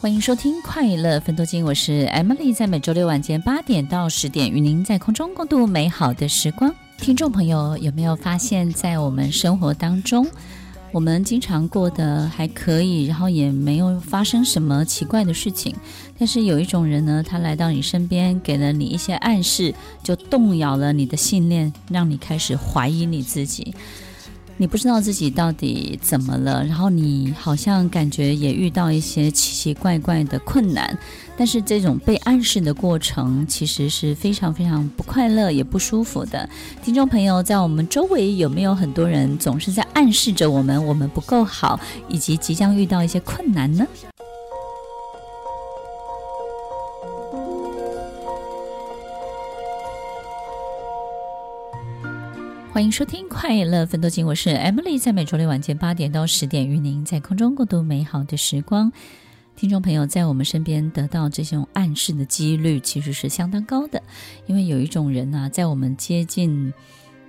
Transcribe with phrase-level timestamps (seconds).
[0.00, 6.72] 欢迎收听《快乐分多金》，我是 Emily，在每周六晚间八点到十点，与您在空中共度美好的时光。
[6.98, 10.24] 听众朋友，有没有发现，在我们生活当中，
[10.92, 15.74] 我们经常过得还可以，然后也没有发生什么奇怪的事情，
[16.16, 23.74] 但是有一种人呢，他来到你身边，给了你一些暗示，就动摇了你的信念，让你开始怀疑你自己。
[24.60, 30.98] 你不知道自己到底怎么了，然后你好像感觉也遇到一些奇奇怪怪的困难，
[31.36, 36.48] 但是这种被暗示的过程其实是非常非常不快乐也不舒服的。
[36.82, 43.86] 听众朋友，在我们周围有没有很多人总是在暗示着我们，我们不够好，以及即将遇到一些困难呢？
[52.78, 58.92] 欢迎收听《快乐芬多精》，我是 Emily，在每周六晚间八点到十点，与您在空中共度美好的时光。
[59.56, 64.00] 听众朋友，在我们身边得到这种暗示的几率其实是相当高的，
[64.46, 66.72] 因为有一种人呢、啊，在我们接近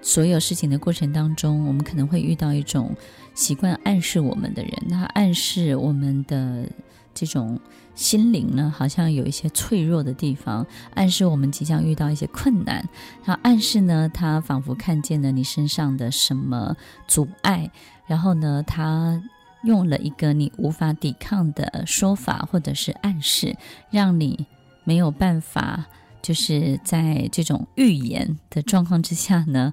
[0.00, 2.94] 所有事情的过程当中，我们可能会遇到一种
[3.34, 6.68] 习惯暗示我们的人，那暗示我们的。
[7.14, 7.58] 这种
[7.94, 12.76] 心灵呢，好像有一些脆弱的地方，暗示我们即将遇到一些困难。
[13.24, 17.70] 然后暗示呢，他仿佛看见了你身上的什么阻碍，
[18.06, 19.22] 然后呢，他
[19.64, 23.56] 用了一个你无法抵抗的说法或者是暗示，
[23.90, 24.46] 让你
[24.84, 25.86] 没有办法，
[26.20, 29.72] 就是在这种预言的状况之下呢，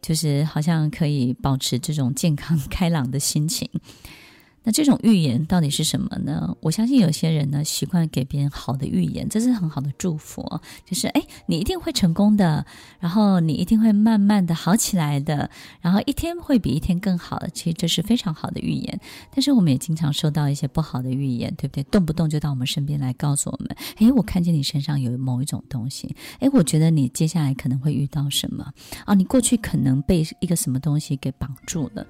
[0.00, 3.68] 就是好像可以保持这种健康开朗的心情。
[4.64, 6.56] 那这种预言到底是什么呢？
[6.60, 10.42] 我相信有些人呢，习惯给别人好的预言，这是很好的祝福，
[10.84, 12.64] 就是哎，你一定会成功的，
[12.98, 17.48] 然后你一定会慢慢的好起来的，然后一天会比一天更好的。
[17.50, 18.98] 其实这是非常好的预言。
[19.30, 21.84] 但是我们也经常收到一些不好的预言，对不对？
[21.84, 28.72] 动不动就到我们身边来告诉我们，哎，我看见你身上有某一种东西，哎，我觉得你接下来可能会遇到什么
[29.04, 29.14] 啊？
[29.14, 32.06] 你过去可能被一个什么东西给绑住了。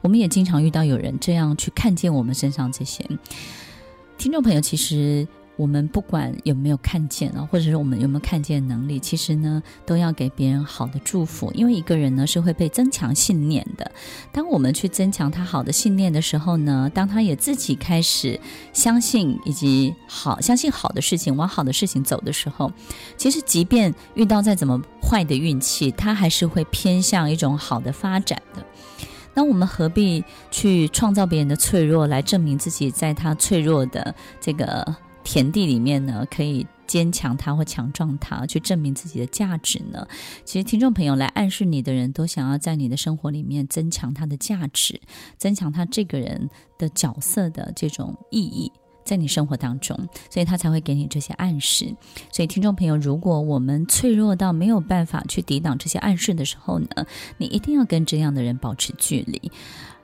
[0.00, 3.02] 我们也经常遇到有人这样去看看见我们身上这些
[4.18, 5.26] 听众朋友，其实
[5.56, 13.90] 我们不管有没有看见啊，或者是我们有没有看见能力，其实呢，都要给别人好的祝福，因为一个人呢是会被增强信念的。
[14.30, 18.38] 当我们去增强他好的信念的时候呢，当他也自己开始
[18.74, 22.70] 相信以及好相信好的事情，往好的事情走的时候，
[23.16, 28.62] 其实即便遇到再怎么坏的运气，他还是会偏向一种好的发展的。
[29.34, 40.08] 那我们何必去创造别人的脆弱，来证明自己在他脆弱的这个田地里面呢，可以坚强他或强壮他，去证明自己的价值呢？
[40.44, 45.00] 其实，听众朋友来暗示你的人都想要在你的生活里面增强他的价值，
[45.36, 48.72] 增强他这个人的角色的这种意义。
[49.08, 49.96] 在你生活当中，
[50.28, 51.86] 所以他才会给你这些暗示。
[52.30, 57.06] 所以，听众朋友，如果我们脆弱到没有办法去抵挡这些暗示的时候呢，
[57.38, 59.50] 你一定要跟这样的人保持距离。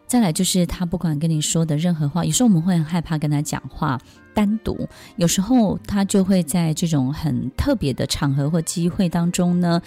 [0.06, 4.00] 再来就是，他不管跟你说的任何话，有时候我们会很害怕跟他讲话
[4.32, 9.80] 单独，有时候他就会在这种很特别的场合或机会当中呢，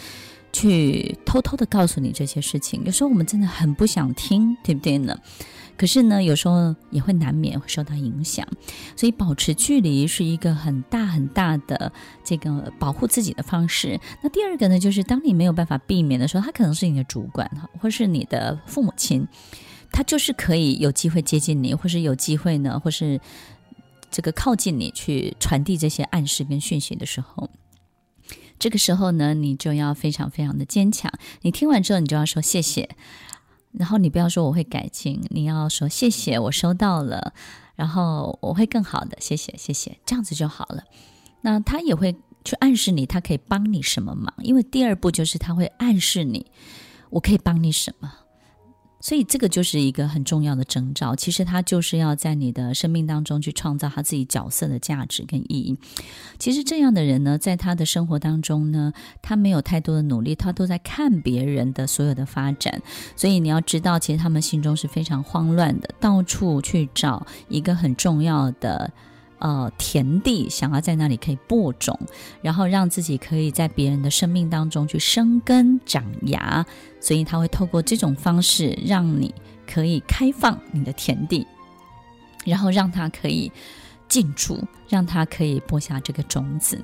[0.52, 2.84] 去偷偷的告诉你这些事情。
[2.86, 5.18] 有时候我们真的很不想听，对不对呢？
[5.78, 8.48] 可是呢，有时候也会难免会受到影响，
[8.96, 11.92] 所以保持距离是一个很大很大的
[12.24, 14.00] 这个保护自己的方式。
[14.24, 19.28] 那第二个呢，就是当你没有办法避免的时候，他可能是你的主管哈，或是你的父母亲，
[19.92, 23.22] 他就是可以有机会接近你，或是有机会呢，或是
[24.10, 27.48] 这个靠近你去传递这些暗示跟讯息的时候，
[28.60, 31.12] 这个时候呢，你就要非常非常的坚强。
[31.42, 32.90] 你听完之后，你就要说谢谢。
[33.74, 37.34] 然后你不要说我会改进，你要说谢谢，我收到了，
[37.76, 40.84] 然后我会更好的，谢谢谢谢，这样子就好了。
[41.42, 44.34] 那他也会去暗示你，他可以帮你什么忙？
[44.42, 46.48] 因为第二步就是他会暗示你，
[47.12, 48.12] 我可以帮你什么？
[49.00, 51.16] 所以这个就是一个很重要的征兆。
[51.16, 55.78] 其实他就是要在你的生命当中去创造他自己角色的价值跟意义。
[56.40, 62.82] 其实这样的人呢，在他的生活当中呢，他没有太多的努力，他都在看别人的所有的发展。
[63.16, 68.92] 所以你要知道，其实他们心中是非常慌乱的，到处去找一个很重要的。
[69.40, 72.00] 呃，田地想要在那里可以播种，
[72.42, 76.66] 然后让自己可以在别人的生命当中去生根长芽，
[77.00, 79.34] 所以他会透过这种方式，让你
[79.68, 81.46] 可以开放你的田地，
[82.46, 83.52] 然后让他可以
[84.10, 86.82] 进驻，让他可以播下这个种子。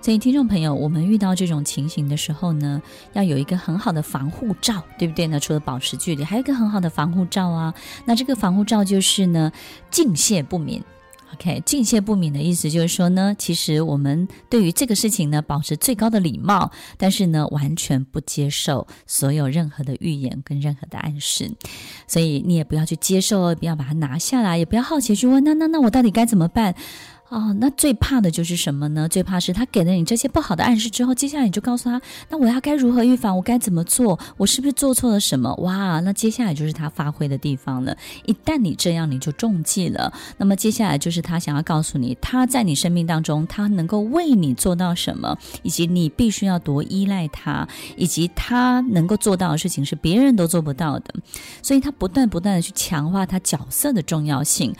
[0.00, 2.80] 所以，听众朋友，我们遇到这种情形的时候呢，
[3.14, 5.40] 要有一个很好的防护罩，对不对呢？
[5.40, 7.74] 除了保持距离，还有一个很好的防护罩啊。
[8.04, 9.50] 那这个防护罩就是呢，
[9.90, 10.80] 敬谢不敏。
[11.34, 21.50] OK，敬谢不敏的意思就是说呢，其实我们对于这个事情呢，保持最高的礼貌，但是呢，完全不接受所有任何的预言跟任何的暗示，
[22.06, 26.74] 所以你也不要去接受，不要把它拿下来，也不要好奇去问，那那那我到底该怎么办？
[27.28, 29.08] 哦，那最怕的就是什么呢？
[29.08, 33.36] 最怕是他给了你这些不好的暗示之后，接下来你就告诉他，那我要该如何预防？
[33.36, 34.16] 我该怎么做？
[34.36, 35.52] 我是不是做错了什么？
[35.56, 37.96] 哇，那接下来就是他发挥的地方了。
[38.26, 40.12] 一旦你这样，你就中计了。
[40.38, 51.12] 那么接下来就是他想要告诉你，他在你生命当中，他能够为你做到什么，以及你必须要多依赖他，以及他能够做到的事情是别人都做不到的。
[51.60, 54.72] 所以他不断不断的去强化他角色的重要性。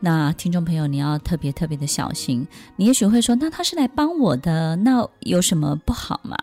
[0.00, 2.46] 那听众朋友，你要特别特别的小心。
[2.76, 6.36] 你也许会说，那他是来帮我的，那有什么不好吗？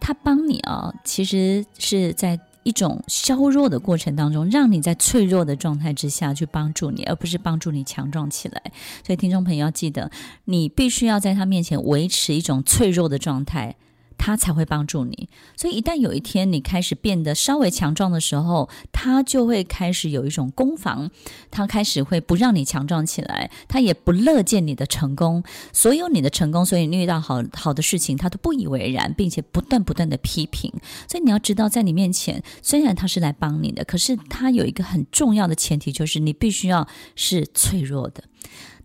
[0.00, 8.60] 他帮你啊，其实是在一种削弱的过程当中，让你在脆弱的状态之下去帮助你，而不是帮助你强壮起来。
[9.06, 10.10] 所以，听众朋友要记得，
[10.46, 13.76] 你必须要在他面前维持一种脆弱的状态。
[14.16, 21.10] 他才会帮助你，所以一旦有一天你开始变得稍微强壮的时候，他就会开始有一种攻防，
[21.50, 30.72] 他开始会不让你强壮起来，他也不乐见你的成功，所有你的成功，所以你遇到好好的事情，他都不以为然，并且不断不断的批评。
[31.08, 38.24] 所以你要知道，在你面前，虽然他是来帮你的，可是他有一个很重要的前提，就是你必须要是脆弱的。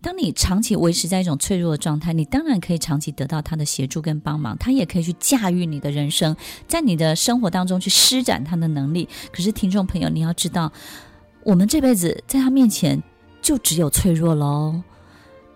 [0.02, 6.34] 当你长期维持在一种脆弱的状态，你当然可以长期得到他的协助跟帮忙，他也可以去驾驭你的人生，
[6.66, 9.08] 在你的生活当中去施展他的能力。
[9.30, 10.72] 可是，听众朋友，你要知道，
[11.44, 13.02] 我们这辈子在他面前
[13.42, 14.82] 就只有脆弱喽。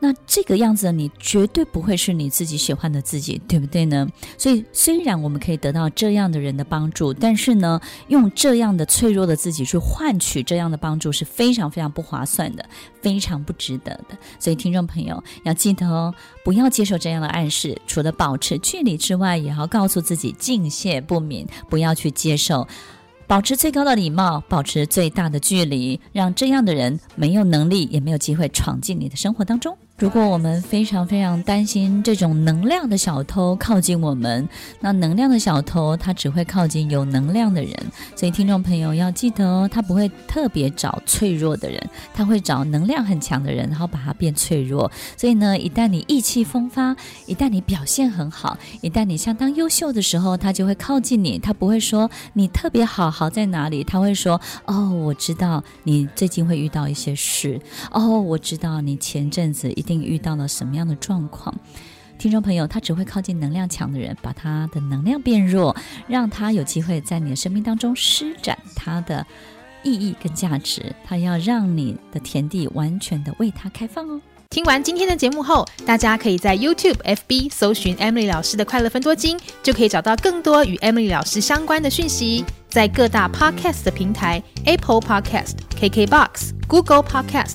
[0.06, 4.06] 那这个样子的你绝对不会是你自己喜欢的自己，对不对呢？
[4.37, 12.69] 所以虽然我们可以得到这样的人的帮助，但是呢，用这样的脆弱的自己去换取这样的帮助是非常非常不划算的，
[13.01, 14.19] 非常不值得的。
[14.39, 16.15] 所以听众朋友要记得哦，
[16.45, 22.69] 不要接受这样的暗示，除了保持距离之外，也要告诉自己敬谢不敏，不要去接受。
[23.27, 29.75] 保持最高的礼貌，保持最大的距离，让这样的人没有能力，也没有机会闯进你的生活当中。
[29.96, 34.49] 如果我们非常非常担心这种能量的小偷靠近我们，
[34.81, 37.73] 那能量的小偷他只会靠近有能量的人。
[38.17, 41.81] 所以听众朋友要记得哦，他不会特别找脆弱的人，
[42.12, 44.91] 他会找能量很强的人，然后把他变脆弱。
[45.17, 46.96] 所以呢，一旦你意气风发，
[47.26, 51.38] 一旦你表现很好，一旦你相当优秀的时候，他就会靠近你。
[51.38, 53.85] 他不会说你特别好，好在哪里？
[53.85, 57.61] 他会说：哦，我知道你最近会遇到一些事。
[57.93, 59.83] 哦，我知道你前阵子一。
[59.84, 61.54] 定遇到了什么样的状况？
[62.19, 65.76] 听众朋友，他只会靠近能量强的人，把他的能量变弱，
[66.06, 69.26] 让他有机会在你的生命当中施展他的
[69.82, 70.94] 意义跟价值。
[71.05, 74.20] 他要让你的田地完全的为他开放哦。
[74.50, 82.44] 听完今天的节目后，大家可以在 YouTube、FB 搜寻 Emily 老师的快乐分多金，就可以找到更多与 Emily 老师相关的讯息。
[82.69, 87.55] 在各大 Podcast 的平台，Apple Podcast、KKBox、Google Podcast、